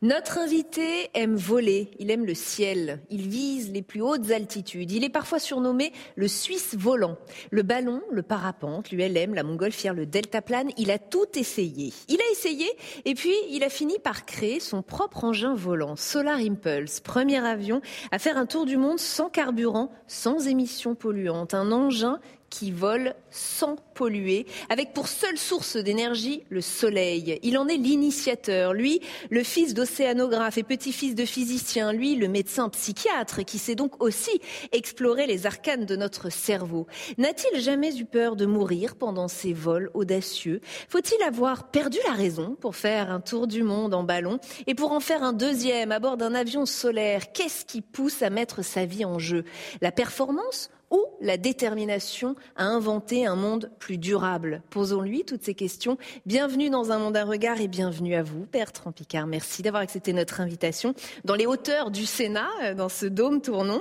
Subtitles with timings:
[0.00, 4.92] Notre invité aime voler, il aime le ciel, il vise les plus hautes altitudes.
[4.92, 7.18] Il est parfois surnommé le Suisse volant.
[7.50, 11.92] Le ballon, le parapente, l'ULM, la montgolfière, le deltaplane, il a tout essayé.
[12.06, 12.68] Il a essayé
[13.06, 17.80] et puis il a fini par créer son propre engin volant, Solar Impulse, premier avion
[18.12, 21.54] à faire un tour du monde sans carburant, sans émissions polluantes.
[21.54, 22.20] Un engin
[22.50, 27.38] qui vole sans polluer, avec pour seule source d'énergie le soleil.
[27.42, 28.72] Il en est l'initiateur.
[28.72, 31.92] Lui, le fils d'océanographe et petit-fils de physicien.
[31.92, 34.40] Lui, le médecin psychiatre qui sait donc aussi
[34.72, 36.86] explorer les arcanes de notre cerveau.
[37.18, 40.60] N'a-t-il jamais eu peur de mourir pendant ses vols audacieux?
[40.88, 44.92] Faut-il avoir perdu la raison pour faire un tour du monde en ballon et pour
[44.92, 47.32] en faire un deuxième à bord d'un avion solaire?
[47.32, 49.44] Qu'est-ce qui pousse à mettre sa vie en jeu?
[49.80, 55.98] La performance ou la détermination à inventer un monde plus durable Posons-lui toutes ces questions.
[56.26, 59.26] Bienvenue dans Un monde à regard et bienvenue à vous, Bertrand Picard.
[59.26, 63.80] Merci d'avoir accepté notre invitation dans les hauteurs du Sénat, euh, dans ce dôme tournant.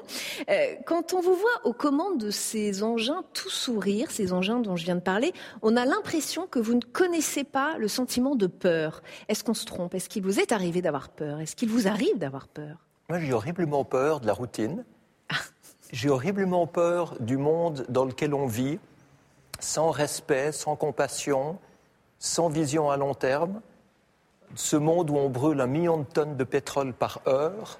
[0.50, 4.76] Euh, quand on vous voit aux commandes de ces engins tout sourire, ces engins dont
[4.76, 8.48] je viens de parler, on a l'impression que vous ne connaissez pas le sentiment de
[8.48, 9.02] peur.
[9.30, 9.96] Est-ce qu'on se trompe?
[9.96, 11.40] Est-ce qu'il vous est arrivé d'avoir peur?
[11.40, 12.86] Est-ce qu'il vous arrive d'avoir peur?
[13.10, 14.84] Moi, j'ai horriblement peur de la routine.
[15.92, 18.80] J'ai horriblement peur du monde dans lequel on vit,
[19.60, 21.58] sans respect, sans compassion,
[22.20, 23.62] sans vision à long terme.
[24.56, 27.80] Ce monde où on brûle un million de tonnes de pétrole par heure,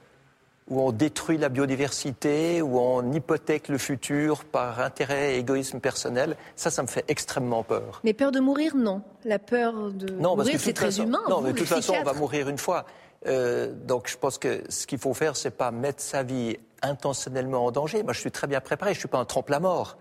[0.70, 6.36] où on détruit la biodiversité, où on hypothèque le futur par intérêt et égoïsme personnel,
[6.56, 8.02] ça, ça me fait extrêmement peur.
[8.04, 9.02] Mais peur de mourir, non.
[9.24, 11.22] La peur de mourir, c'est très humain.
[11.30, 12.86] Non, vous, mais de toute façon, on va mourir une fois.
[13.26, 17.66] Euh, donc je pense que ce qu'il faut faire, c'est pas mettre sa vie intentionnellement
[17.66, 18.04] en danger.
[18.04, 18.94] Moi, je suis très bien préparé.
[18.94, 19.98] Je suis pas un trempe-la-mort.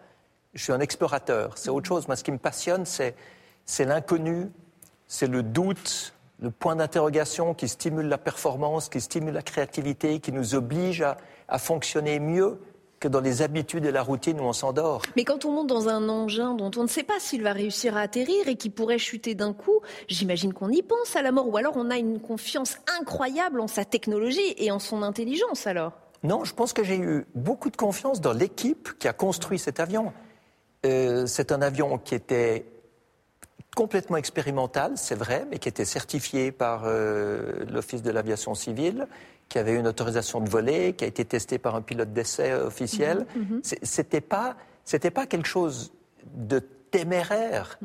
[0.54, 1.58] Je suis un explorateur.
[1.58, 2.06] C'est autre chose.
[2.06, 3.14] Moi, ce qui me passionne, c'est
[3.66, 4.50] c'est l'inconnu,
[5.08, 10.32] c'est le doute, le point d'interrogation qui stimule la performance, qui stimule la créativité, qui
[10.32, 12.60] nous oblige à, à fonctionner mieux
[13.00, 15.02] que dans les habitudes et la routine où on s'endort.
[15.16, 17.96] Mais quand on monte dans un engin dont on ne sait pas s'il va réussir
[17.96, 21.48] à atterrir et qui pourrait chuter d'un coup, j'imagine qu'on y pense à la mort.
[21.48, 25.92] Ou alors on a une confiance incroyable en sa technologie et en son intelligence alors.
[26.22, 29.80] Non, je pense que j'ai eu beaucoup de confiance dans l'équipe qui a construit cet
[29.80, 30.12] avion.
[30.84, 32.66] Euh, c'est un avion qui était
[33.74, 39.06] complètement expérimental, c'est vrai, mais qui était certifié par euh, l'Office de l'aviation civile,
[39.48, 43.26] qui avait une autorisation de voler, qui a été testé par un pilote d'essai officiel.
[43.62, 45.92] C'est- C'était pas, c'était pas quelque chose
[46.34, 46.60] de
[46.90, 47.78] téméraire.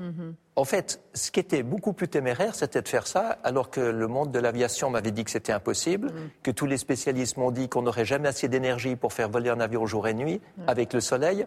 [0.58, 4.08] En fait, ce qui était beaucoup plus téméraire, c'était de faire ça, alors que le
[4.08, 6.12] monde de l'aviation m'avait dit que c'était impossible,
[6.44, 9.62] que tous les spécialistes m'ont dit qu'on n'aurait jamais assez d'énergie pour faire voler un
[9.62, 11.46] avion jour et nuit avec le soleil.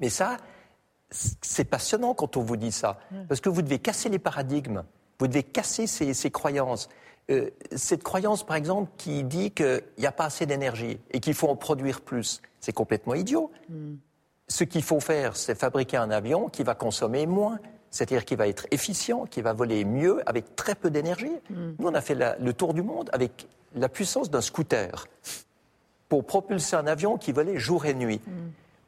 [0.00, 0.36] Mais ça,
[1.10, 4.84] c'est passionnant quand on vous dit ça, parce que vous devez casser les paradigmes,
[5.18, 6.88] vous devez casser ces, ces croyances.
[7.30, 11.34] Euh, cette croyance, par exemple, qui dit qu'il n'y a pas assez d'énergie et qu'il
[11.34, 13.50] faut en produire plus, c'est complètement idiot.
[14.46, 17.58] Ce qu'il faut faire, c'est fabriquer un avion qui va consommer moins,
[17.94, 21.30] c'est-à-dire qui va être efficient, qui va voler mieux avec très peu d'énergie.
[21.50, 23.46] Nous, on a fait la- le tour du monde avec
[23.76, 25.06] la puissance d'un scooter
[26.08, 28.20] pour propulser un avion qui volait jour et nuit.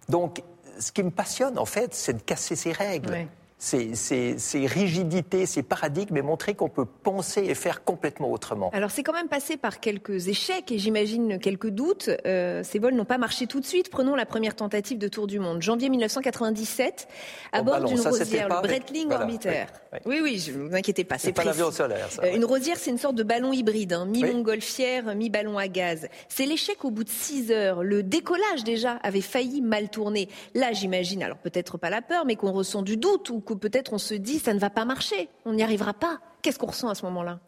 [0.08, 0.43] Donc,
[0.81, 3.12] ce qui me passionne, en fait, c'est de casser ces règles.
[3.58, 8.70] Ces, ces- ces rigidités, ces paradigmes, et montrer qu'on peut penser et faire complètement autrement.
[8.75, 12.11] Alors c'est quand même passé par quelques échecs et j'imagine quelques doutes.
[12.26, 13.88] Euh, ces vols n'ont pas marché tout de suite.
[13.91, 17.08] Prenons la première tentative de tour du monde, janvier 1997,
[17.53, 19.64] à bord d'une rosière, le Breitling voilà, Orbiter.
[19.93, 22.23] oui, Oui, oui, je ne vous inquiétez pas, c'est pas l'avion solaire, ça.
[22.23, 22.37] Euh, ouais.
[22.37, 26.09] Une rosière, c'est une sorte de ballon hybride, hein, mi-montgolfière, mi-ballon à gaz.
[26.29, 27.82] C'est l'échec au bout de six heures.
[27.82, 30.29] Le décollage déjà avait failli mal tourner.
[30.55, 33.93] Là, j'imagine, alors peut-être pas la peur, mais qu'on ressent du doute ou que peut-être
[33.93, 36.21] on se dit ça ne va pas marcher, on n'y arrivera pas.
[36.43, 37.41] Qu'est-ce qu'on ressent à ce moment-là?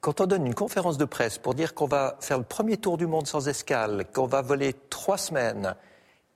[0.00, 2.96] Quand on donne une conférence de presse pour dire qu'on va faire le premier tour
[2.96, 5.74] du monde sans escale, qu'on va voler trois semaines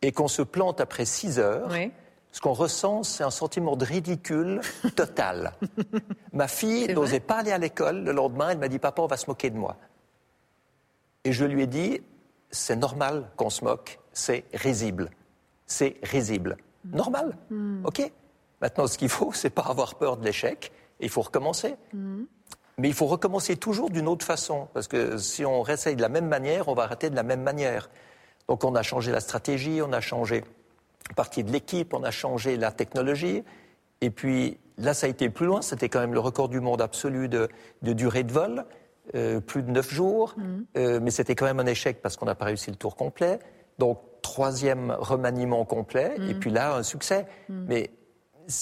[0.02, 1.70] et qu'on se plante après 6 heures,
[2.30, 4.60] ce qu'on ressent, c'est un sentiment de ridicule
[4.96, 5.54] total.
[6.32, 9.16] Ma fille n'osait pas aller à l'école le lendemain, elle m'a dit Papa, on va
[9.16, 9.76] se moquer de moi.
[11.24, 12.02] Et je lui ai dit
[12.50, 15.10] C'est normal qu'on se moque, c'est risible.
[15.66, 16.58] C'est risible.
[16.84, 17.38] Normal.
[17.84, 18.12] OK?
[18.64, 21.74] Maintenant, ce qu'il faut, c'est pas avoir peur de l'échec, il faut recommencer.
[22.78, 26.08] Mais il faut recommencer toujours d'une autre façon, parce que si on réessaye de la
[26.08, 27.90] même manière, on va arrêter de la même manière.
[28.48, 30.44] Donc on a changé la stratégie, on a changé
[31.14, 33.44] partie de l'équipe, on a changé la technologie,
[34.00, 36.80] et puis là, ça a été plus loin, c'était quand même le record du monde
[36.80, 37.50] absolu de,
[37.82, 38.64] de durée de vol,
[39.14, 40.34] euh, plus de neuf jours,
[40.78, 43.40] Euh, mais c'était quand même un échec parce qu'on n'a pas réussi le tour complet.
[43.78, 47.26] Donc troisième remaniement complet, et puis là, un succès.
[47.50, 47.90] Mais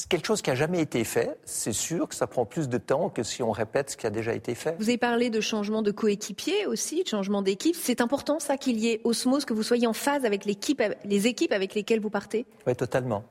[0.08, 3.08] quelque chose qui n'a jamais été fait, c'est sûr que ça prend plus de temps
[3.08, 4.76] que si on répète ce qui a déjà été fait.
[4.78, 7.74] Vous avez parlé de changement de coéquipier aussi, de changement d'équipe.
[7.78, 10.52] C'est important ça qu'il y ait osmose, que vous soyez en phase avec les
[11.26, 12.46] équipes avec lesquelles vous partez?
[12.66, 13.24] Oui, totalement.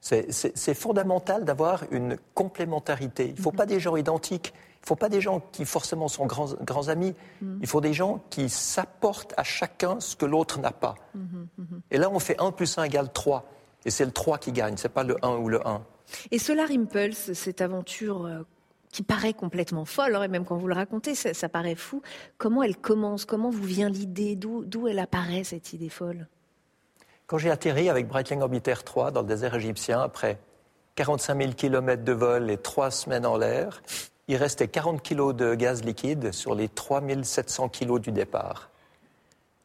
[0.00, 3.26] C'est- fondamental d'avoir une complémentarité.
[3.28, 4.52] Il ne faut pas des gens identiques.
[4.56, 7.14] Il ne faut pas des gens qui forcément sont grands, grands amis.
[7.60, 10.96] Il faut des gens qui s'apportent à chacun ce que l'autre n'a pas.
[11.92, 13.44] Et là, on fait 1 plus 1 égale 3.
[13.84, 15.82] Et c'est le 3 qui gagne, ce n'est pas le 1 ou le 1.
[16.30, 18.42] Et Solar Impulse, cette aventure euh,
[18.92, 22.02] qui paraît complètement folle, hein, et même quand vous le racontez, ça, ça paraît fou.
[22.38, 23.24] Comment elle commence?
[23.24, 24.36] Comment vous vient l'idée?
[24.36, 26.28] D'où elle apparaît cette idée folle?
[27.26, 30.38] Quand j'ai atterri avec Breitling Orbiter 3 dans le désert égyptien, après
[30.96, 33.82] 45 000 km de vol et 3 semaines en l'air,
[34.28, 38.71] il restait 40 kg de gaz liquide sur les 3 700 kg du départ.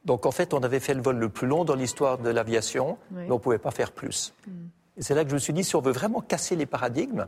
[0.05, 2.97] Donc en fait, on avait fait le vol le plus long dans l'histoire de l'aviation,
[3.11, 3.23] Oui.
[3.25, 4.33] mais on ne pouvait pas faire plus.
[4.97, 7.27] Et c'est là que je me suis dit, si on veut vraiment casser les paradigmes,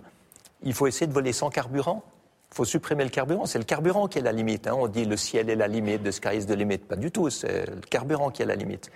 [0.63, 2.03] il faut essayer de voler sans carburant.
[2.51, 3.45] Il faut supprimer le carburant.
[3.45, 4.65] C'est le carburant qui est la limite.
[4.67, 4.73] hein.
[4.75, 6.79] On dit le ciel est la limite, the sky is the limit.
[6.79, 8.89] Pas du tout, c'est le carburant qui est la limite.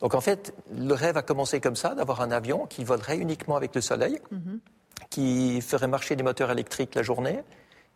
[0.00, 3.56] Donc en fait, le rêve a commencé comme ça, d'avoir un avion qui volerait uniquement
[3.56, 4.18] avec le soleil,
[5.10, 7.42] qui ferait marcher des moteurs électriques la journée,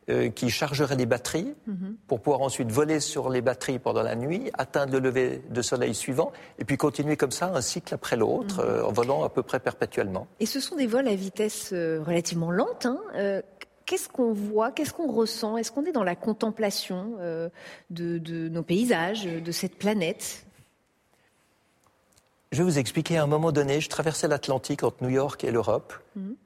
[0.09, 1.55] euh, qui chargerait des batteries
[2.07, 5.95] pour pouvoir ensuite voler sur les batteries pendant la nuit, atteindre le lever de soleil
[5.95, 9.43] suivant, et puis continuer comme ça, un cycle après l'autre, euh, en volant à peu
[9.43, 10.27] près perpétuellement.
[10.41, 12.87] Et ce sont des vols à vitesse euh, relativement lente.
[12.87, 13.43] hein.
[13.87, 15.57] Qu'est-ce qu'on voit Qu'est-ce qu'on ressent?
[15.57, 17.49] Est-ce qu'on est dans la contemplation euh,
[17.91, 20.45] de, de nos paysages, de cette planète?
[22.53, 25.51] Je vais vous expliquer, à un moment donné, je traversais l'Atlantique entre New York et
[25.51, 25.95] l'Europe,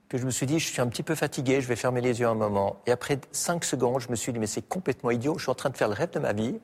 [0.08, 2.20] que je me suis dit, je suis un petit peu fatigué, je vais fermer les
[2.20, 2.81] yeux un moment.
[2.87, 5.55] Et après cinq secondes, je me suis dit, mais c'est complètement idiot, je suis en
[5.55, 6.58] train de faire le rêve de ma vie,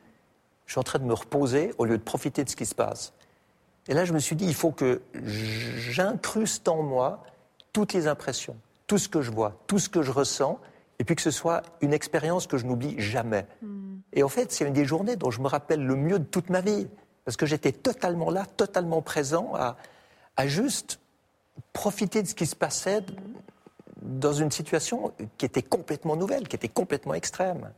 [0.64, 2.74] je suis en train de me reposer au lieu de profiter de ce qui se
[2.74, 3.12] passe.
[3.88, 7.22] Et là, je me suis dit, il faut que j'incruste en moi
[7.72, 8.56] toutes les impressions,
[8.86, 10.58] tout ce que je vois, tout ce que je ressens,
[10.98, 13.46] et puis que ce soit une expérience que je n'oublie jamais.
[14.14, 16.48] Et en fait, c'est une des journées dont je me rappelle le mieux de toute
[16.48, 16.88] ma vie,
[17.26, 19.76] parce que j'étais totalement là, totalement présent, à,
[20.36, 21.00] à juste
[21.72, 23.02] profiter de ce qui se passait
[24.00, 27.72] dans une situation qui était complètement nouvelle, qui était complètement extrême.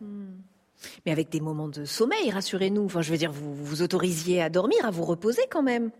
[1.06, 2.84] Mais avec des moments de sommeil, rassurez-nous.
[2.84, 5.90] Enfin, je veux dire, vous vous autorisiez à dormir, à vous reposer quand même.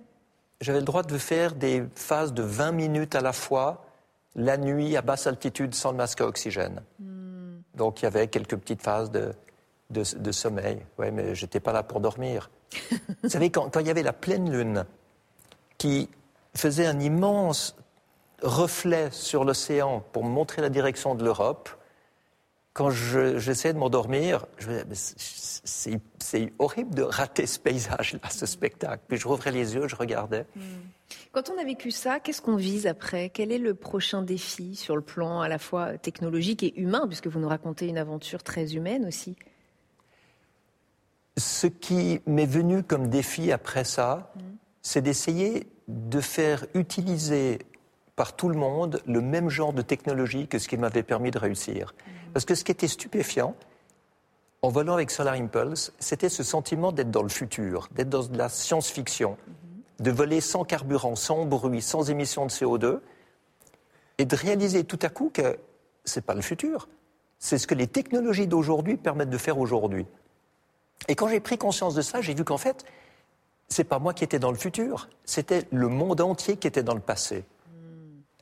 [0.60, 3.86] J'avais le droit de faire des phases de 20 minutes à la fois,
[4.36, 6.82] la nuit à basse altitude sans le masque à oxygène.
[7.74, 9.32] Donc il y avait quelques petites phases de,
[9.90, 10.78] de, de sommeil.
[10.98, 12.50] Ouais, mais j'étais pas là pour dormir.
[13.22, 14.84] Vous savez, quand, quand il y avait la pleine lune
[15.78, 16.08] qui
[16.54, 17.76] faisait un immense
[18.42, 21.68] reflet sur l'océan pour me montrer la direction de l'Europe,
[22.72, 25.14] quand je- j'essayais de m'endormir, je me disais,
[25.64, 29.02] c'est- horrible de rater ce paysage-là, ce spectacle.
[29.08, 30.46] Puis je rouvrais les yeux, je regardais.
[31.32, 33.30] Quand on a vécu ça, qu'est-ce qu'on vise après?
[33.30, 37.26] Quel est le prochain défi sur le plan à la fois technologique et humain, puisque
[37.26, 39.34] vous nous racontez une aventure très humaine aussi?
[41.38, 44.32] Ce qui m'est venu comme défi après ça,
[44.82, 47.60] c'est d'essayer de faire utiliser
[48.16, 51.38] par tout le monde le même genre de technologie que ce qui m'avait permis de
[51.38, 51.94] réussir.
[52.32, 53.54] Parce que ce qui était stupéfiant,
[54.62, 58.36] en volant avec Solar Impulse, c'était ce sentiment d'être dans le futur, d'être dans de
[58.36, 59.36] la science-fiction,
[60.00, 62.98] de voler sans carburant, sans bruit, sans émission de CO2,
[64.18, 65.56] et de réaliser tout à coup que
[66.04, 66.88] c'est pas le futur,
[67.38, 70.06] c'est ce que les technologies d'aujourd'hui permettent de faire aujourd'hui.
[71.06, 72.84] Et quand j'ai pris conscience de ça, j'ai vu qu'en fait,
[73.68, 76.94] c'est pas moi qui étais dans le futur, c'était le monde entier qui était dans
[76.94, 77.44] le passé.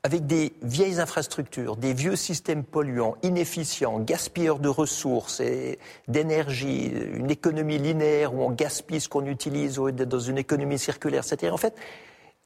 [0.03, 7.31] Avec des vieilles infrastructures, des vieux systèmes polluants, inefficients, gaspilleurs de ressources et d'énergie, une
[7.31, 11.25] économie linéaire où on gaspille ce qu'on utilise au lieu d'être dans une économie circulaire.
[11.25, 11.75] C'est-à-dire, en fait,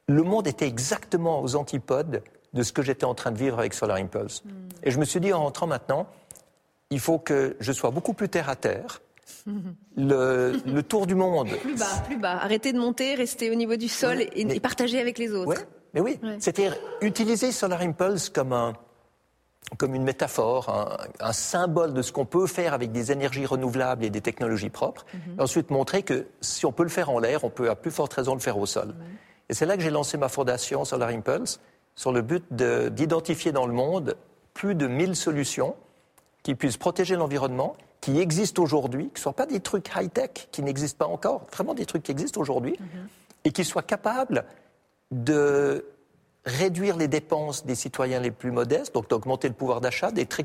[0.09, 2.23] le monde était exactement aux antipodes
[2.55, 4.43] de ce que j'étais en train de vivre avec Solar Impulse.
[4.83, 6.07] Et je me suis dit, en rentrant maintenant,
[6.89, 9.03] il faut que je sois beaucoup plus terre à terre,
[9.97, 11.49] le, tour du monde.
[11.63, 12.39] Plus bas, plus bas.
[12.41, 15.67] Arrêtez de monter, restez au niveau du sol et, et, partagez avec les autres.
[15.95, 18.75] mais oui, c'est-à-dire utiliser Solar Impulse comme un,
[19.79, 20.89] comme une métaphore,
[21.21, 25.07] un, symbole de ce qu'on peut faire avec des énergies renouvelables et des technologies propres.
[25.15, 25.37] Mhm.
[25.39, 27.91] et ensuite, montrer que si on peut le faire en l'air, on peut à plus
[27.91, 28.95] forte raison le faire au sol.
[29.49, 31.61] Et c'est là que j'ai lancé ma fondation Solar Impulse,
[31.95, 34.17] sur le but d'identifier dans le monde
[34.55, 35.75] plus de 1000 solutions
[36.43, 40.63] qui puissent protéger l'environnement, qui existent aujourd'hui, qui ne soient pas des trucs high-tech qui
[40.63, 43.09] n'existent pas encore, vraiment des trucs qui existent aujourd'hui, mhm.
[43.45, 44.45] et qui soient capables
[45.11, 45.85] de
[46.47, 50.41] réduire les dépenses des citoyens les plus modestes, donc d'augmenter le pouvoir d'achat, d'être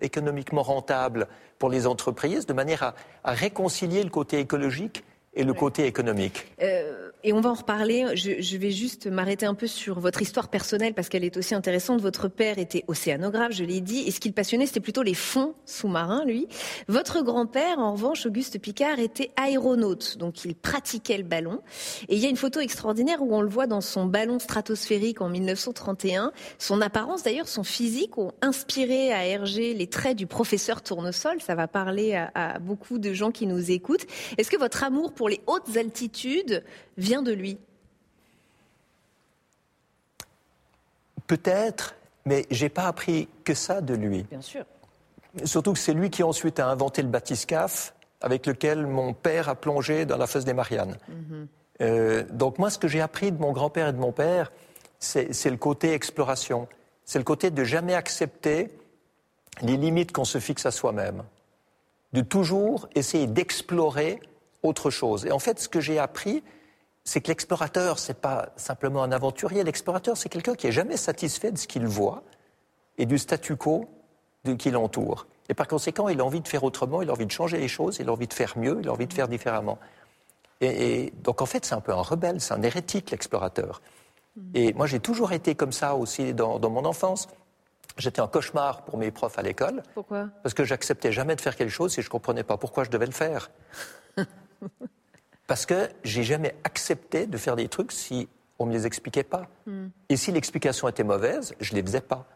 [0.00, 1.26] économiquement rentable
[1.58, 6.46] pour les entreprises, de manière à, à réconcilier le côté écologique et le côté économique.
[6.60, 8.16] Euh, et on va en reparler.
[8.16, 11.54] Je, je vais juste m'arrêter un peu sur votre histoire personnelle parce qu'elle est aussi
[11.54, 12.00] intéressante.
[12.00, 15.14] Votre père était océanographe, je l'ai dit, et ce qui le passionnait, c'était plutôt les
[15.14, 16.48] fonds sous-marins, lui.
[16.88, 21.60] Votre grand-père, en revanche, Auguste Picard, était aéronaute, donc il pratiquait le ballon.
[22.08, 25.20] Et il y a une photo extraordinaire où on le voit dans son ballon stratosphérique
[25.20, 26.32] en 1931.
[26.58, 31.40] Son apparence, d'ailleurs, son physique ont inspiré à Hergé les traits du professeur Tournesol.
[31.40, 34.06] Ça va parler à, à beaucoup de gens qui nous écoutent.
[34.38, 36.64] Est-ce que votre amour pour les hautes altitudes
[36.96, 37.58] vient de lui
[41.26, 44.22] Peut-être, mais j'ai pas appris que ça de lui.
[44.22, 44.64] Bien sûr.
[45.44, 49.56] Surtout que c'est lui qui ensuite a inventé le bathyscaphe avec lequel mon père a
[49.56, 50.96] plongé dans la fosse des Mariannes.
[51.08, 51.48] Mhm.
[51.82, 54.50] Euh, donc moi, ce que j'ai appris de mon grand-père et de mon père,
[55.00, 56.66] c'est le côté exploration.
[57.04, 58.70] C'est le côté de jamais accepter
[59.60, 61.24] les limites qu'on se fixe à soi-même.
[62.14, 64.18] De toujours essayer d'explorer
[64.62, 65.26] autre chose.
[65.26, 66.42] Et en fait, ce que j'ai appris,
[67.04, 69.64] c'est que l'explorateur, c'est pas simplement un aventurier.
[69.64, 72.22] L'explorateur, c'est quelqu'un qui est jamais satisfait de ce qu'il voit
[72.98, 73.88] et du statu quo
[74.58, 75.26] qui l'entoure.
[75.48, 77.68] Et par conséquent, il a envie de faire autrement, il a envie de changer les
[77.68, 79.78] choses, il a envie de faire mieux, il a envie de faire différemment.
[80.60, 83.80] Et, donc en fait, c'est un peu un rebelle, c'est un hérétique, l'explorateur.
[84.54, 87.28] Et moi, j'ai toujours été comme ça aussi dans, dans mon enfance.
[87.98, 89.82] J'étais un cauchemar pour mes profs à l'école.
[89.94, 90.28] Pourquoi?
[90.42, 92.90] Parce que j'acceptais jamais de faire quelque chose si je ne comprenais pas pourquoi je
[92.90, 93.50] devais le faire.
[95.46, 98.28] Parce que j'ai jamais accepté de faire des trucs si
[98.60, 99.48] on ne me les expliquait pas.
[99.66, 99.88] Hmm.
[100.08, 102.26] Et si l'explication était mauvaise, je ne les faisais pas.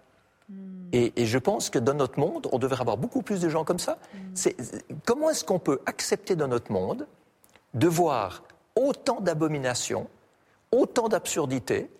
[0.48, 0.88] Hmm.
[0.92, 3.78] Et, je pense que dans notre monde, on devrait avoir beaucoup plus de gens comme
[3.78, 3.98] ça.
[4.14, 4.50] Hmm.
[5.04, 7.06] comment est-ce qu'on peut accepter dans notre monde
[7.74, 8.42] de voir
[8.74, 10.08] autant d'abominations,
[10.72, 11.90] autant d'absurdités,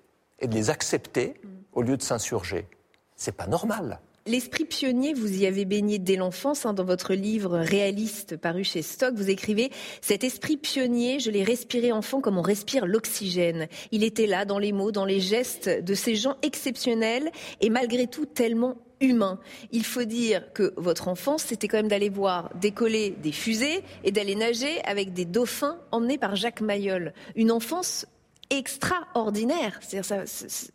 [0.41, 1.41] et de les accepter
[1.73, 2.67] au lieu de s'insurger?
[3.15, 4.01] C'est pas normal.
[4.27, 6.65] L'esprit pionnier, vous y avez baigné dès l'enfance.
[6.65, 11.45] Hein, dans votre livre réaliste paru chez Stock, vous écrivez Cet esprit pionnier, je l'ai
[11.45, 13.69] respiré enfant comme on respire l'oxygène.
[13.93, 18.07] Il était là, dans les mots, dans les gestes de ces gens exceptionnels et malgré
[18.07, 19.39] tout tellement humains.
[19.73, 24.11] Il faut dire que votre enfance, c'était quand même d'aller voir décoller des fusées et
[24.11, 27.13] d'aller nager avec des dauphins emmenés par Jacques Mayol.
[27.37, 28.07] Une enfance
[28.49, 30.25] extraordinaire, c'est-à-dire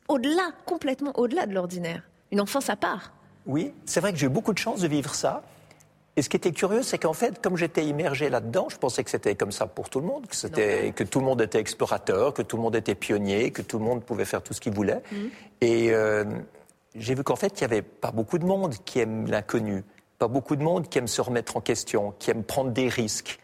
[0.08, 2.04] au-delà, complètement au-delà de l'ordinaire.
[2.32, 3.19] Une enfance à part.
[3.50, 5.42] Oui, c'est vrai que j'ai eu beaucoup de chance de vivre ça.
[6.16, 9.10] Et ce qui était curieux, c'est qu'en fait, comme j'étais immergé là-dedans, je pensais que
[9.10, 12.36] c'était comme ça pour tout le monde, que, c'était, que tout le monde était explorateur,
[12.36, 14.74] que tout le monde était pionnier, que tout le monde pouvait faire tout ce qu'il
[14.74, 15.02] voulait.
[15.12, 15.16] Mm.
[15.62, 16.26] Et euh,
[16.94, 19.84] j'ai vu qu'en fait, il n'y avait pas beaucoup de monde qui aime l'inconnu,
[20.20, 23.40] pas beaucoup de monde qui aime se remettre en question, qui aime prendre des risques.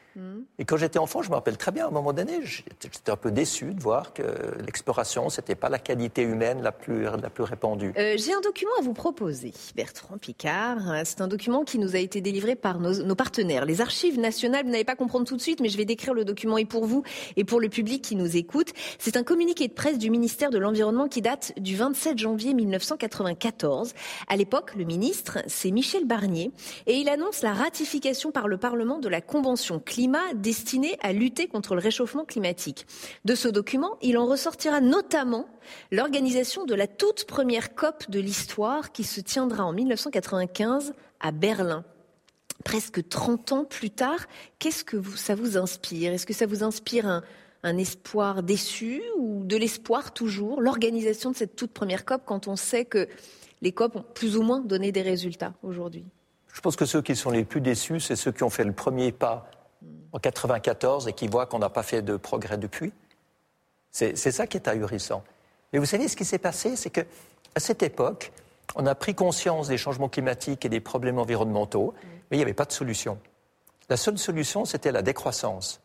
[0.60, 3.17] Et quand j'étais enfant, je me rappelle très bien, à un moment donné, j'étais un
[3.17, 4.24] peu déçu de voir que
[4.65, 7.93] l'exploration, ce n'était pas la qualité humaine la plus, la plus répandue.
[7.98, 10.77] Euh, j'ai un document à vous proposer, Bertrand Picard.
[11.03, 13.65] C'est un document qui nous a été délivré par nos, partenaires.
[13.65, 16.24] Les archives nationales, vous n'allez pas comprendre tout de suite, mais je vais décrire le
[16.24, 17.03] document et pour vous
[17.36, 18.72] et pour le public qui nous écoute.
[19.00, 23.93] C'est un communiqué de presse du ministère de l'Environnement qui date du 27 janvier 1994.
[24.27, 26.51] À l'époque, le ministre, c'est Michel Barnier,
[26.88, 31.47] et il annonce la ratification par le Parlement de la Convention climat destiné à lutter
[31.47, 32.85] contre le réchauffement climatique.
[33.25, 35.47] De ce document, il en ressortira notamment
[35.91, 41.83] l'organisation de la toute première COP de l'histoire qui se tiendra en 1995 à Berlin.
[42.63, 44.27] Presque 30 ans plus tard,
[44.59, 46.13] qu'est-ce que ça vous inspire?
[46.13, 47.24] Est-ce que ça vous inspire
[47.63, 52.55] un espoir déçu ou de l'espoir toujours L'organisation de cette toute première COP quand on
[52.55, 53.07] sait que
[53.63, 56.05] les COP ont plus ou moins donné des résultats aujourd'hui?
[56.53, 58.71] Je pense que ceux qui sont les plus déçus, c'est ceux qui ont fait le
[58.71, 59.50] premier pas
[60.15, 62.93] en 94 et qui voit qu'on n'a pas fait de progrès depuis.
[63.91, 65.24] C'est ça qui est ahurissant.
[65.72, 67.03] Mais vous savez, ce qui s'est passé, c'est qu'à
[67.57, 68.31] cette époque,
[68.75, 72.53] on a pris conscience des changements climatiques et des problèmes environnementaux, mais il n'y avait
[72.53, 73.19] pas de solution.
[73.89, 75.81] La seule solution, c'était la décroissance.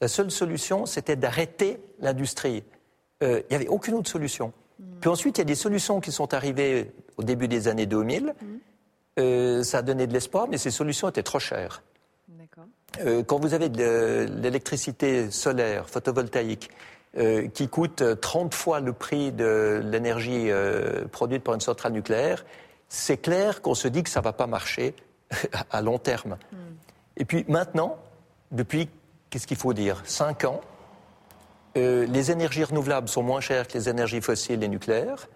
[0.00, 2.64] La seule solution, c'était d'arrêter l'industrie.
[3.22, 4.52] Euh, il n'y avait aucune autre solution.
[5.00, 8.34] Puis ensuite, il y a des solutions qui sont arrivées au début des années 2000.
[9.20, 11.82] Euh, ça a donné de l'espoir, mais ces solutions étaient trop chères.
[13.00, 16.70] Euh, quand vous avez de l'électricité solaire, photovoltaïque,
[17.18, 22.44] euh, qui coûte 30 fois le prix de l'énergie euh, produite par une centrale nucléaire,
[22.88, 24.94] c'est clair qu'on se dit que ça ne va pas marcher
[25.70, 26.36] à long terme.
[26.52, 26.56] Mm.
[27.18, 27.98] Et puis maintenant,
[28.50, 28.88] depuis,
[29.30, 30.60] qu'est-ce qu'il faut dire, 5 ans,
[31.74, 35.28] les énergies renouvelables sont moins chères que les énergies fossiles et nucléaires.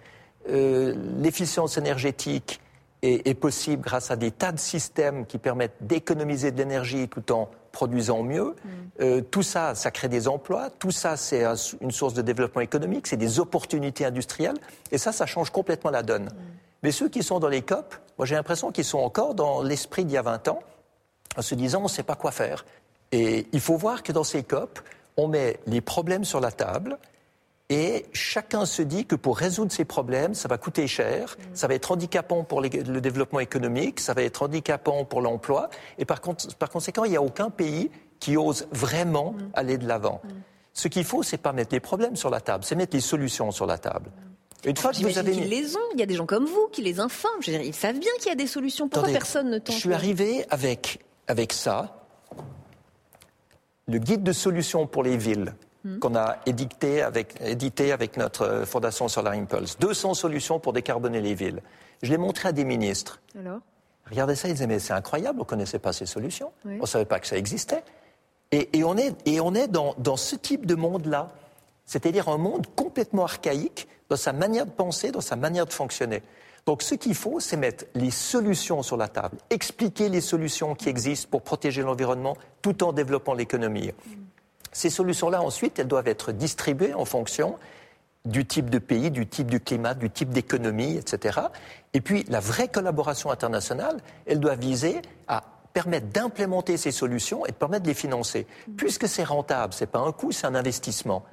[0.46, 2.60] L'efficience énergétique
[3.02, 7.48] est, possible grâce à des tas de systèmes qui permettent d'économiser de l'énergie tout en
[7.72, 8.54] produisant mieux.
[8.64, 8.68] Mm.
[9.00, 10.70] Euh, tout ça, ça crée des emplois.
[10.70, 11.44] Tout ça, c'est
[11.80, 13.06] une source de développement économique.
[13.06, 14.56] C'est des opportunités industrielles.
[14.90, 16.24] Et ça, ça change complètement la donne.
[16.24, 16.32] Mm.
[16.82, 20.04] Mais ceux qui sont dans les COP, moi j'ai l'impression qu'ils sont encore dans l'esprit
[20.04, 20.60] d'il y a 20 ans,
[21.36, 22.64] en se disant on ne sait pas quoi faire.
[23.12, 24.80] Et il faut voir que dans ces COP,
[25.16, 26.98] on met les problèmes sur la table,
[27.68, 31.74] et chacun se dit que pour résoudre ces problèmes, ça va coûter cher, ça va
[31.74, 35.68] être handicapant pour le développement économique, ça va être handicapant pour l'emploi.
[35.98, 39.50] Et par, conséquent, il n'y a aucun pays qui ose vraiment mm.
[39.54, 40.20] aller de l'avant.
[40.22, 40.28] Mm.
[40.74, 43.50] Ce qu'il faut, c'est pas mettre les problèmes sur la table, c'est mettre les solutions
[43.50, 44.10] sur la table.
[44.64, 46.68] Une fois que vous avez qu'ils les ont, il y a des gens comme vous
[46.70, 47.40] qui les informent.
[47.40, 48.88] Je veux dire, ils savent bien qu'il y a des solutions.
[48.88, 52.06] Pourquoi personne ne tente Je suis arrivé avec, avec ça,
[53.88, 55.54] le guide de solutions pour les villes
[55.86, 56.00] Hmm.
[56.00, 59.78] qu'on a édité avec, édité avec notre Fondation Solar Impulse.
[59.78, 61.62] 200 solutions pour décarboner les villes.
[62.02, 63.20] Je l'ai montré à des ministres.
[63.38, 63.60] Alors?
[64.10, 66.50] Regardez ça, ils disaient, mais c'est incroyable, on ne connaissait pas ces solutions.
[66.64, 67.84] On ne savait pas que ça existait.
[68.50, 71.30] Et, on est, et on est dans, dans ce type de monde-là.
[71.84, 76.22] C'est-à-dire un monde complètement archaïque dans sa manière de penser, dans sa manière de fonctionner.
[76.66, 80.88] Donc ce qu'il faut, c'est mettre les solutions sur la table, expliquer les solutions qui
[80.88, 83.92] existent pour protéger l'environnement tout en développant l'économie.
[84.76, 87.56] Ces solutions-là, ensuite, elles doivent être distribuées en fonction
[88.26, 91.40] du type de pays, du type du climat, du type d'économie, etc.
[91.94, 97.52] Et puis, la vraie collaboration internationale, elle doit viser à permettre d'implémenter ces solutions et
[97.52, 98.46] de permettre de les financer.
[98.76, 101.24] Puisque c'est rentable, ce n'est pas un coût, c'est un investissement.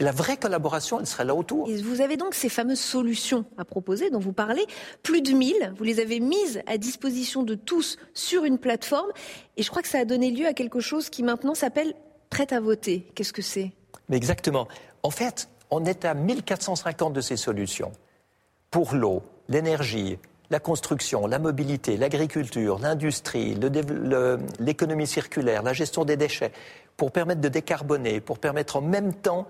[0.00, 1.70] Et la vraie collaboration, elle serait là autour.
[1.70, 4.66] Et vous avez donc ces fameuses solutions à proposer dont vous parlez,
[5.04, 9.10] plus de 1000, vous les avez mises à disposition de tous sur une plateforme,
[9.56, 11.94] et je crois que ça a donné lieu à quelque chose qui maintenant s'appelle
[12.30, 13.06] prête à voter.
[13.14, 13.72] Qu'est-ce que c'est?
[14.08, 14.68] Mais exactement.
[15.02, 17.92] En fait, on est à 1450 de ces solutions.
[18.70, 20.18] Pour l'eau, l'énergie,
[20.50, 23.56] la construction, la mobilité, l'agriculture, l'industrie,
[24.58, 26.52] l'économie circulaire, la gestion des déchets,
[26.96, 29.46] pour permettre de décarboner, pour permettre en même temps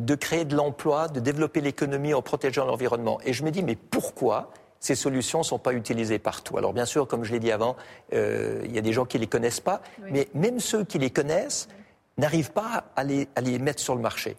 [0.00, 3.20] de créer de l'emploi, de développer l'économie en protégeant l'environnement.
[3.24, 4.50] Et je me dis, mais pourquoi
[4.80, 6.58] ces solutions ne sont pas utilisées partout?
[6.58, 7.76] Alors bien sûr, comme je l'ai dit avant,
[8.12, 10.98] euh, il y a des gens qui ne les connaissent pas, mais même ceux qui
[10.98, 11.68] les connaissent,
[12.18, 14.36] n'arrivent pas à les, mettre sur le marché.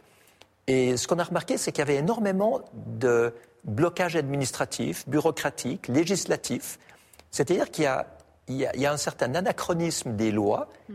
[0.67, 3.33] Et ce qu'on a remarqué, c'est qu'il y avait énormément de
[3.63, 6.79] blocages administratifs, bureaucratiques, législatifs.
[7.31, 7.83] C'est-à-dire qu'il
[8.49, 10.93] y, a, un certain anachronisme des lois mmh.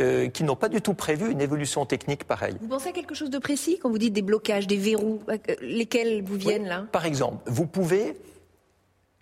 [0.00, 2.56] euh, qui n'ont pas du tout prévu une évolution technique pareille.
[2.60, 5.36] Vous pensez à quelque chose de précis quand vous dites des blocages, des verrous, euh,
[5.60, 6.86] lesquels vous viennent là?
[6.90, 8.16] Par exemple, vous pouvez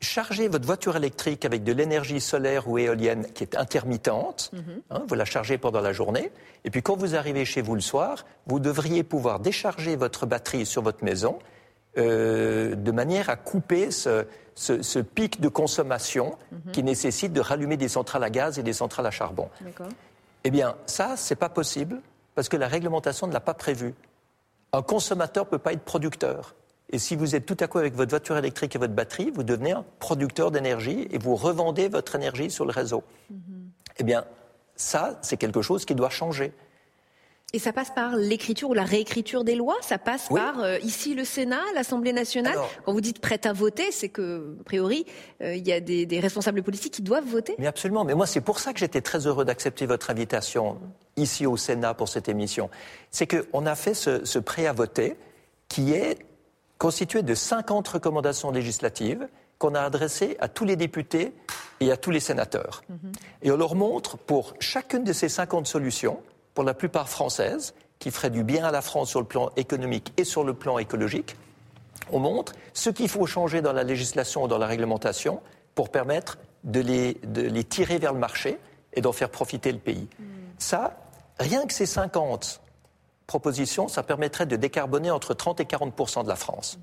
[0.01, 4.83] charger votre voiture électrique avec de l'énergie solaire ou éolienne qui est intermittente, mhm.
[4.91, 6.33] hein, vous la chargez pendant la journée,
[6.65, 10.67] et puis quand vous arrivez chez vous le soir, vous devriez pouvoir décharger votre batterie
[10.67, 11.39] sur votre maison
[11.99, 16.73] euh, de manière à couper ce, pic de consommation mhm.
[16.73, 19.49] qui nécessite de rallumer des centrales à gaz et des centrales à charbon.
[20.45, 22.01] Eh bien, ça, c'est pas possible
[22.35, 23.95] parce que la réglementation ne l'a pas prévu.
[24.73, 26.55] Un consommateur ne peut pas être producteur.
[26.91, 29.45] Et si vous êtes tout à coup avec votre voiture électrique et votre batterie, vous
[29.45, 33.05] devenez un producteur d'énergie et vous revendez votre énergie sur le réseau.
[33.33, 33.37] Mm-hmm.
[33.99, 34.25] Eh bien,
[34.75, 36.53] ça, c'est quelque chose qui doit changer.
[37.53, 39.77] Et ça passe par l'écriture ou la réécriture des lois?
[39.83, 42.57] Ça passe par, euh, ici, le Sénat, l'Assemblée nationale?
[42.85, 45.05] Quand vous dites prête à voter, c'est que, a priori,
[45.43, 47.57] euh, il y a des, responsables politiques qui doivent voter?
[47.59, 48.05] Mais absolument.
[48.05, 50.79] Mais moi, c'est pour ça que j'étais très heureux d'accepter votre invitation
[51.17, 52.71] ici au Sénat pour cette émission.
[53.11, 55.17] C'est qu'on a fait ce, ce prêt à voter
[55.69, 56.19] qui est
[56.81, 61.35] constitué de 50 recommandations législatives qu'on a adressées à tous les députés
[61.79, 62.83] et à tous les sénateurs.
[62.89, 63.13] Mhm.
[63.43, 66.21] Et on leur montre pour chacune de ces 50 solutions,
[66.55, 70.15] pour la plupart françaises, qui feraient du bien à la France sur le plan économique
[70.17, 71.37] et sur le plan écologique,
[72.13, 75.43] on montre ce qu'il faut changer dans la législation ou dans la réglementation
[75.75, 78.59] pour permettre de les, tirer vers le marché
[78.95, 80.09] et d'en faire profiter le pays.
[80.19, 80.27] Mhm.
[80.57, 80.97] Ça,
[81.39, 82.63] rien que ces 50
[83.31, 86.81] proposition, ça permettrait de décarboner entre 30 et 40% de la France.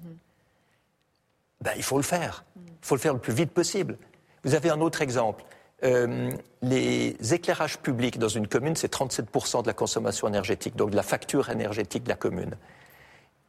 [1.60, 2.46] ben, il faut le faire.
[2.56, 3.98] Il faut le faire le plus vite possible.
[4.46, 5.44] Vous avez un autre exemple.
[5.84, 6.32] Euh,
[6.62, 11.04] les éclairages publics dans une commune, c'est 37% de la consommation énergétique, donc de la
[11.04, 12.56] facture énergétique de la commune.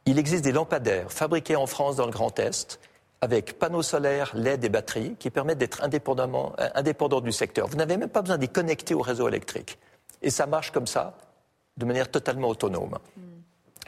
[0.05, 2.81] Il existe des lampadaires fabriqués en France dans le Grand Est
[3.21, 7.67] avec panneaux solaires, LED et batteries qui permettent d'être euh, indépendants du secteur.
[7.67, 9.77] Vous n'avez même pas besoin d'y connecter au réseau électrique.
[10.21, 11.17] et ça marche comme ça,
[11.79, 12.99] de manière totalement autonome.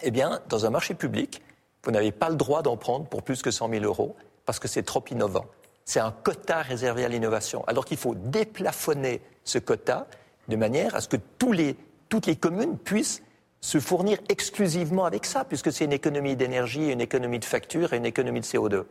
[0.01, 1.41] Eh bien, dans un marché public,
[1.83, 4.67] vous n'avez pas le droit d'en prendre pour plus que 100 000 euros parce que
[4.67, 5.45] c'est trop innovant.
[5.85, 7.63] C'est un quota réservé à l'innovation.
[7.67, 10.07] Alors qu'il faut déplafonner ce quota
[10.47, 13.21] de manière à ce que toutes les communes puissent
[13.59, 17.97] se fournir exclusivement avec ça, puisque c'est une économie d'énergie, une économie de facture et
[17.97, 18.85] une économie de CO2.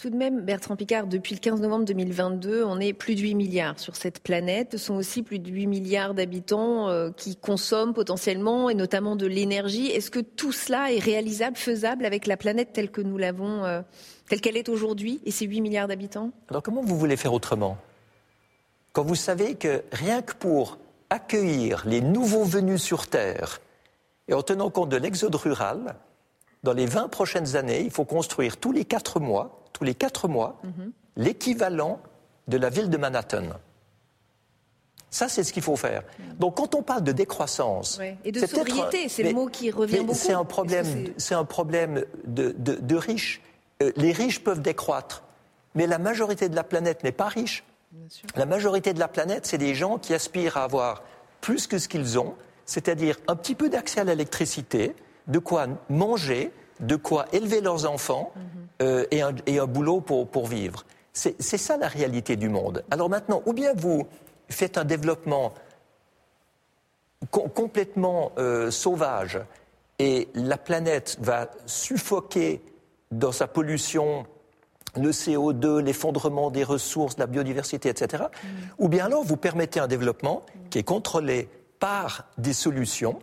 [0.00, 3.34] Tout de même, Bertrand Picard, depuis le 15 novembre 2022, on est plus de 8
[3.34, 4.68] milliards sur cette planète.
[4.72, 9.26] Ce sont aussi plus de 8 milliards d'habitants euh, qui consomment potentiellement, et notamment de
[9.26, 9.88] l'énergie.
[9.88, 13.82] Est-ce que tout cela est réalisable, faisable avec la planète telle que nous l'avons, euh,
[14.30, 16.30] telle qu'elle est aujourd'hui, et ces 8 milliards d'habitants?
[16.48, 17.76] Alors comment vous voulez faire autrement?
[18.94, 20.78] Quand vous savez que rien que pour
[21.10, 23.60] accueillir les nouveaux venus sur Terre,
[24.28, 25.94] et en tenant compte de l'exode rural,
[26.62, 30.28] dans les 20 prochaines années, il faut construire tous les 4 mois tous les quatre
[30.28, 30.60] mois
[31.16, 32.00] l'équivalent
[32.48, 33.44] de la ville de Manhattan.
[35.08, 36.02] Ça, c'est ce qu'il faut faire.
[36.38, 37.98] Donc, quand on parle de décroissance.
[38.24, 40.14] Et de sobriété, c'est le mot qui revient beaucoup.
[40.14, 43.40] C'est un problème, c'est un problème de, de, riches.
[43.82, 45.22] Euh, les riches peuvent décroître,
[45.74, 47.64] mais la majorité de la planète n'est pas riche.
[48.36, 51.02] La majorité de la planète, c'est des gens qui aspirent à avoir
[51.40, 52.34] plus que ce qu'ils ont,
[52.66, 54.94] c'est-à-dire un petit peu d'accès à l'électricité,
[55.26, 58.32] de quoi manger, de quoi élever leurs enfants
[58.82, 60.84] euh, et, un, boulot pour, vivre.
[61.12, 62.84] C'est ça la réalité du monde.
[62.90, 64.06] Alors maintenant, ou bien vous
[64.48, 65.52] faites un développement
[67.30, 69.38] complètement euh, sauvage
[69.98, 72.62] et la planète va suffoquer
[73.10, 74.24] dans sa pollution
[74.96, 78.24] le CO2, l'effondrement des ressources, la biodiversité, etc.
[78.78, 83.20] Ou bien alors vous permettez un développement qui est contrôlé par des solutions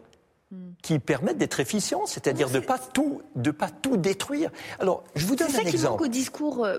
[0.81, 4.49] qui permettent d'être efficients, c'est-à-dire de pas tout, de pas tout détruire.
[4.79, 5.71] Alors, je vous donne un exemple.
[5.71, 6.77] C'est ça qui manque au discours euh,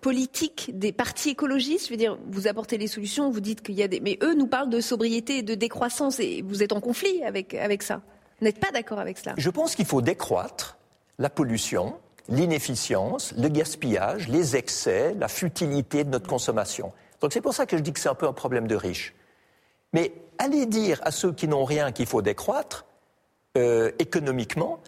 [0.00, 1.86] politique des partis écologistes.
[1.86, 4.34] Je veux dire, vous apportez les solutions, vous dites qu'il y a des, mais eux
[4.34, 8.00] nous parlent de sobriété et de décroissance, et vous êtes en conflit avec avec ça.
[8.40, 10.78] Vous n'êtes pas d'accord avec cela Je pense qu'il faut décroître
[11.18, 11.98] la pollution,
[12.30, 16.92] l'inefficience, le gaspillage, les excès, la futilité de notre consommation.
[17.20, 19.14] Donc c'est pour ça que je dis que c'est un peu un problème de riches.
[19.92, 22.86] Mais allez dire à ceux qui n'ont rien qu'il faut décroître,
[23.56, 24.80] euh, économiquement,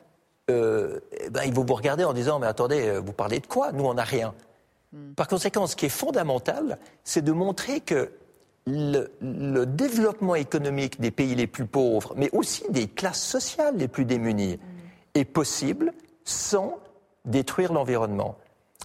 [0.51, 3.47] euh, eh ben, ils vont vous regarder en disant Mais attendez, euh, vous parlez de
[3.47, 3.73] quoi?
[3.73, 4.35] Nous, on n'a rien.
[4.93, 5.15] Hmm.
[5.15, 8.13] Par conséquent, ce qui est fondamental, c'est de montrer que
[8.67, 9.09] le,
[9.65, 14.57] développement économique des pays les plus pauvres, mais aussi des classes sociales les plus démunies,
[14.57, 15.19] hmm.
[15.19, 15.93] est possible
[16.25, 16.79] sans
[17.25, 18.37] détruire l'environnement.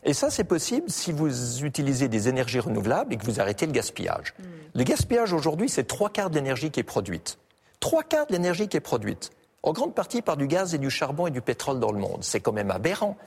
[0.04, 3.72] Et ça, c'est possible si vous utilisez des énergies renouvelables et que vous arrêtez le
[3.72, 4.34] gaspillage.
[4.40, 4.44] Hmm.
[4.76, 7.38] Le gaspillage aujourd'hui, c'est trois quarts de l'énergie qui est produite.
[7.80, 9.32] Trois quarts de l'énergie qui est produite
[9.64, 12.24] en grande partie par du gaz et du charbon et du pétrole dans le monde.
[12.24, 13.18] C'est quand même aberrant.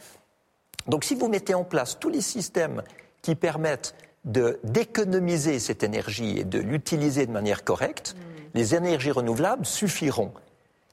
[0.87, 2.83] Donc si vous mettez en place tous les systèmes
[3.23, 8.41] qui permettent d'économiser cette énergie et de l'utiliser de manière correcte, mm.
[8.55, 10.33] les énergies renouvelables suffiront.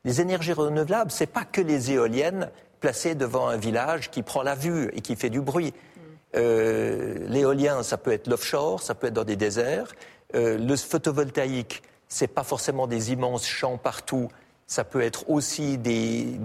[0.06, 4.43] Les énergies renouvelables, ce n'est pas que les éoliennes placées devant un village qui prend
[4.43, 5.73] la vue et qui fait du bruit.
[5.73, 6.00] Mm.
[6.36, 9.93] Euh, l'éolien, ça peut être l'offshore, ça peut être dans des déserts.
[10.36, 14.30] Euh, le photovoltaïque, ce n'est pas forcément des immenses champs partout,
[14.67, 16.38] ça peut être aussi des,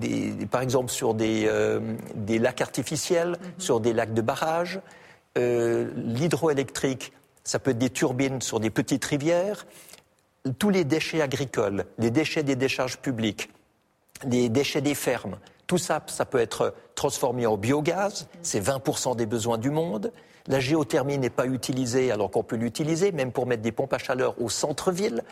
[0.50, 1.80] par exemple sur des, euh,
[2.14, 3.52] des lacs artificiels, mhm.
[3.58, 4.80] sur des lacs de barrage.
[5.36, 9.66] Euh, L'hydroélectrique, ça peut être des turbines sur des petites rivières.
[10.58, 13.50] Tous les déchets agricoles, les déchets des décharges publiques,
[14.24, 18.22] les déchets des fermes, tout ça, ça peut être transformé en biogaz.
[18.22, 18.28] Mhm.
[18.42, 20.12] C'est 20% des besoins du monde.
[20.46, 23.98] La géothermie n'est pas utilisée alors qu'on peut l'utiliser, même pour mettre des pompes à
[23.98, 25.24] chaleur au centre-ville.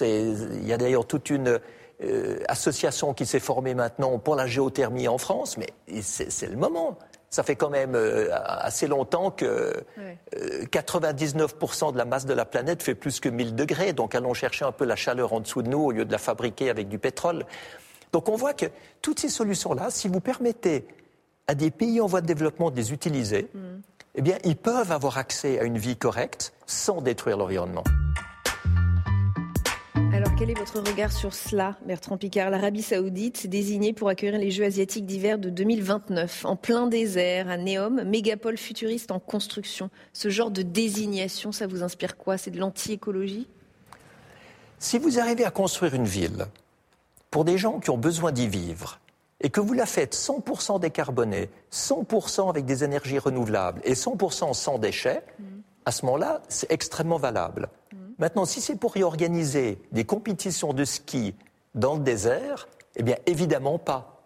[0.00, 1.60] Il y a d'ailleurs toute une
[2.48, 5.68] association qui s'est formée maintenant pour la géothermie en France, mais
[6.02, 6.98] c'est le moment.
[7.30, 9.72] Ça fait quand même euh, assez longtemps que
[10.34, 13.92] 99% euh, de la masse de la planète fait plus que 1000 degrés.
[13.92, 16.18] Donc allons chercher un peu la chaleur en dessous de nous au lieu de la
[16.18, 17.46] fabriquer avec du pétrole.
[18.12, 18.66] Donc on voit que
[19.00, 20.88] toutes ces solutions-là, si vous permettez
[21.46, 23.58] à des pays en voie de développement de les utiliser, mm.
[24.16, 27.84] eh bien, ils peuvent avoir accès à une vie correcte sans détruire l'environnement.
[29.94, 32.50] Alors, quel est votre regard sur cela, Bertrand Picard?
[32.50, 37.48] L'Arabie Saoudite s'est désignée pour accueillir les Jeux asiatiques d'hiver de 2029, en plein désert,
[37.48, 39.90] à Neom, mégapole futuriste en construction.
[40.12, 42.38] Ce genre de désignation, ça vous inspire quoi?
[42.38, 43.48] C'est de l'anti-écologie?
[44.78, 46.46] Si vous arrivez à construire une ville
[47.30, 49.00] pour des gens qui ont besoin d'y vivre,
[49.40, 54.78] et que vous la faites 100% décarbonée, 100% avec des énergies renouvelables et 100% sans
[54.78, 55.44] déchets, mmh.
[55.86, 57.68] à ce moment-là, c'est extrêmement valable.
[57.92, 57.96] Mmh.
[58.20, 61.34] Maintenant, si c'est pour y organiser des compétitions de ski
[61.74, 64.22] dans le désert, eh bien, évidemment pas.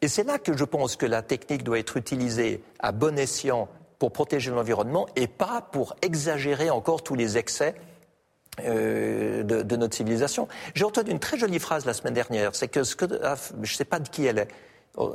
[0.00, 3.68] Et c'est là que je pense que la technique doit être utilisée à bon escient
[3.98, 7.74] pour protéger l'environnement et pas pour exagérer encore tous les excès
[8.60, 10.46] euh, de, notre civilisation.
[10.74, 13.72] J'ai entendu une très jolie phrase la semaine dernière, c'est que ce que ah, je
[13.72, 14.48] ne sais pas de qui elle est,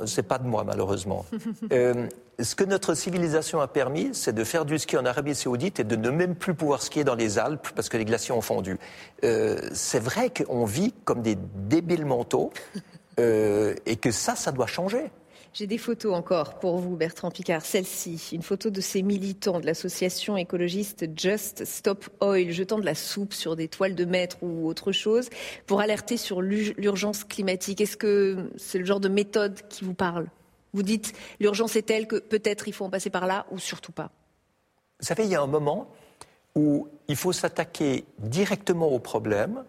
[0.06, 1.24] c'est pas de moi malheureusement.
[1.72, 2.08] Euh,
[2.40, 5.84] ce que notre civilisation a permis, c'est de faire du ski en Arabie Saoudite et
[5.84, 8.78] de ne même plus pouvoir skier dans les Alpes parce que les glaciers ont fondu.
[9.24, 12.52] Euh, c'est vrai qu'on vit comme des débiles mentaux
[13.18, 15.10] et que ça, ça doit changer.
[15.52, 17.64] J'ai des photos encore pour vous, Bertrand Picard.
[17.64, 22.94] Celle-ci, une photo de ces militants de l'association écologiste Just Stop Oil, jetant de la
[22.94, 25.28] soupe sur des toiles de maître ou autre chose
[25.66, 27.80] pour alerter sur l'urgence climatique.
[27.80, 30.28] Est-ce que c'est le genre de méthode qui vous parle?
[30.72, 33.92] Vous dites l'urgence est telle que peut-être il faut en passer par là ou surtout
[33.92, 34.12] pas
[35.00, 35.90] Vous savez, il y a un moment
[36.54, 39.64] où il faut s'attaquer directement au problème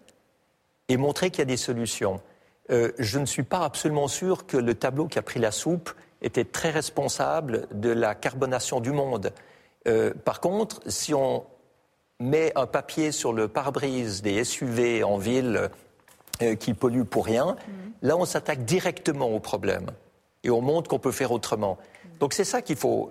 [0.88, 2.20] et montrer qu'il y a des solutions.
[2.70, 5.90] Euh, je ne suis pas absolument sûr que le tableau qui a pris la soupe
[6.20, 9.32] était très responsable de la carbonation du monde.
[9.88, 11.44] Euh, par contre, si on
[12.20, 15.70] met un papier sur le pare-brise des SUV en ville
[16.40, 17.92] euh, qui polluent pour rien, mhm.
[18.02, 19.86] là on s'attaque directement au problème
[20.44, 21.78] et on montre qu'on peut faire autrement.
[22.20, 23.10] Donc c'est ça qu'il faut,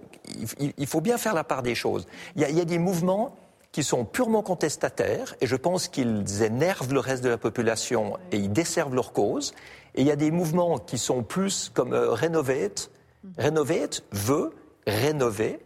[0.77, 2.07] il, faut bien faire la part des choses.
[2.37, 3.35] Il y il y a des mouvements
[3.71, 8.37] qui sont purement contestataires, et je pense qu'ils énervent le reste de la population et
[8.37, 9.53] ils desservent leur cause.
[9.95, 12.91] Et il y a des mouvements qui sont plus comme euh, Renovate.
[13.37, 14.51] Renovate veut
[14.87, 15.59] rénover,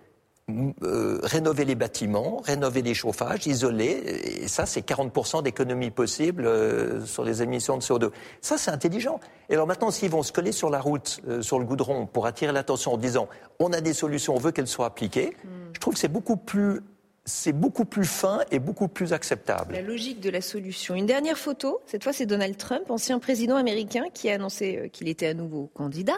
[0.84, 7.04] euh, rénover les bâtiments, rénover les chauffages, isoler, et ça, c'est 40% d'économie possible euh,
[7.06, 8.12] sur les émissions de CO2.
[8.42, 9.20] Ça, c'est intelligent.
[9.50, 12.28] Et alors maintenant, s'ils vont se coller sur la route, euh, sur le goudron, pour
[12.28, 13.28] attirer l'attention en disant
[13.60, 15.48] on a des solutions, on veut qu'elles soient appliquées, mm.
[15.74, 16.82] je trouve que c'est beaucoup plus
[17.26, 19.74] c'est beaucoup plus fin et beaucoup plus acceptable.
[19.74, 20.94] La logique de la solution.
[20.94, 24.88] Une dernière photo, cette fois c'est Donald Trump, ancien président américain, qui a annoncé euh,
[24.90, 26.18] qu'il était à nouveau candidat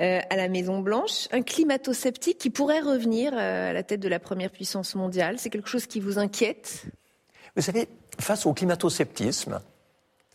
[0.00, 1.28] euh, à la Maison-Blanche.
[1.30, 5.36] Un climato-sceptique qui pourrait revenir euh, à la tête de la première puissance mondiale.
[5.38, 6.84] C'est quelque chose qui vous inquiète?
[7.54, 9.60] Vous savez, face au climato-sceptisme,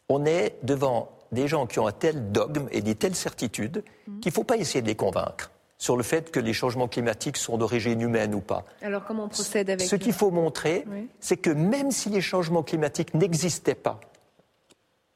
[0.08, 4.20] on est devant des gens qui ont un tel dogme et des telles certitudes mmh.
[4.20, 5.50] qu'il ne faut pas essayer de les convaincre
[5.86, 8.65] sur le fait que les changements climatiques sont d'origine humaine ou pas.
[8.82, 10.84] Alors comment on procède avec Ce qu'il faut montrer,
[11.19, 14.00] c'est que même si les changements climatiques n'existaient pas,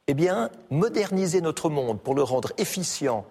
[0.05, 3.25] eh bien, moderniser notre monde pour le rendre efficient,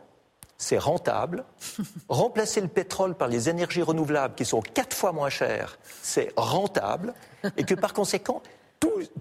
[0.56, 1.44] c'est rentable.
[2.08, 7.14] Remplacer le pétrole par les énergies renouvelables qui sont quatre fois moins chères, c'est rentable.
[7.56, 8.42] Et que par conséquent,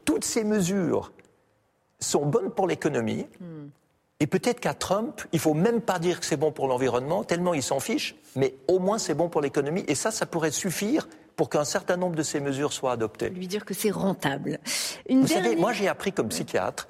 [0.05, 1.11] toutes ces mesures
[1.99, 3.27] sont bonnes pour l'économie.
[4.19, 7.53] Et peut-être qu'à Trump, il faut même pas dire que c'est bon pour l'environnement, tellement
[7.53, 9.85] il s'en fiche, mais au moins c'est bon pour l'économie.
[9.87, 13.29] Et ça, ça pourrait suffire pour qu'un certain nombre de ces mesures soient adoptées.
[13.29, 14.59] Lui dire que c'est rentable.
[15.07, 16.87] Vous savez, moi j'ai appris comme psychiatre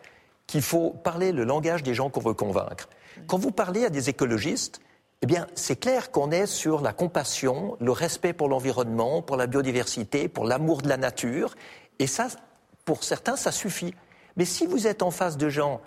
[0.47, 2.87] qu'il faut parler le langage des gens qu'on veut convaincre.
[3.27, 4.79] Quand vous parlez à des écologistes,
[5.21, 9.47] eh bien, c'est clair qu'on est sur la compassion, le respect pour l'environnement, pour la
[9.47, 11.55] biodiversité, pour l'amour de la nature.
[11.99, 12.27] Et ça,
[12.85, 13.93] pour certains, ça suffit.
[14.37, 15.81] Mais si vous êtes en face de gens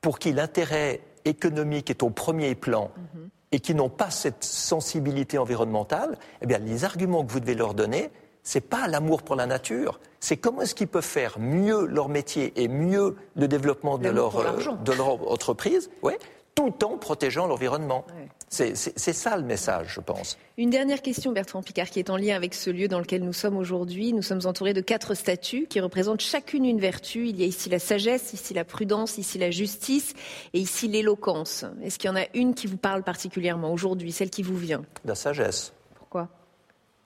[0.00, 3.28] pour qui l'intérêt économique est au premier plan mhm.
[3.52, 7.74] et qui n'ont pas cette sensibilité environnementale, eh bien, les arguments que vous devez leur
[7.74, 8.10] donner,
[8.42, 12.08] ce n'est pas l'amour pour la nature, c'est comment est-ce qu'ils peuvent faire mieux leur
[12.08, 16.18] métier et mieux le développement de leur, euh, de leur entreprise, ouais,
[16.58, 18.04] tout en protégeant l'environnement.
[18.48, 20.36] C'est ça le message, je pense.
[20.56, 23.32] Une dernière question, Bertrand Picard, qui est en lien avec ce lieu dans lequel nous
[23.32, 24.12] sommes aujourd'hui.
[24.12, 27.28] Nous sommes entourés de quatre statues qui représentent chacune une vertu.
[27.28, 30.14] Il y a ici la sagesse, ici la prudence, ici la justice
[30.52, 31.64] et ici l'éloquence.
[31.82, 34.82] Est-ce qu'il y en a une qui vous parle particulièrement aujourd'hui, celle qui vous vient?
[35.04, 35.72] La sagesse.
[35.94, 36.28] Pourquoi?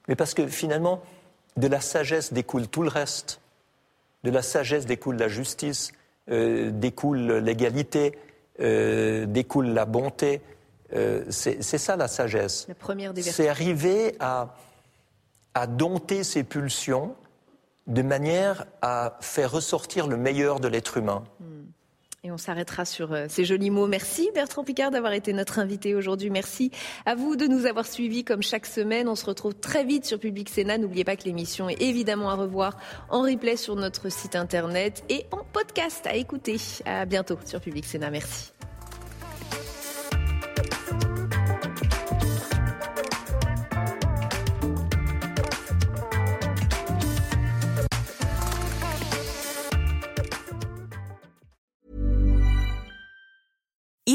[0.09, 1.03] Mais parce que finalement,
[1.59, 3.41] de la sagesse découle tout le reste.
[4.25, 5.93] De la sagesse découle la justice,
[6.31, 8.13] euh, découle l'égalité,
[8.63, 10.41] euh, découle la bonté.
[10.95, 12.67] Euh, c'est ça la sagesse.
[13.23, 14.55] C'est arriver à,
[15.55, 17.15] à dompter ses pulsions
[17.87, 21.25] de manière à faire ressortir le meilleur de l'être humain.
[21.41, 21.62] Hmm.
[22.25, 23.89] Et on s'arrêtera sur euh, ces jolis mots.
[23.89, 26.31] Merci Bertrand Picard d'avoir été notre invité aujourd'hui.
[26.31, 26.71] Merci
[27.05, 29.09] à vous de nous avoir suivis comme chaque semaine.
[29.09, 30.79] On se retrouve très vite sur Public Sénat.
[30.79, 32.77] N'oubliez pas que l'émission est évidemment à revoir
[33.11, 36.59] en replay sur notre site internet et en podcast à écouter.
[36.85, 38.11] À bientôt sur Public Sénat.
[38.13, 38.53] Merci.